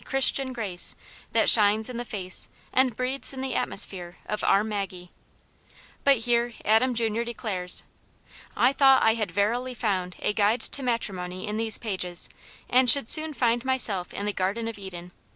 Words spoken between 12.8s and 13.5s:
Jane's Hero. 261 should soon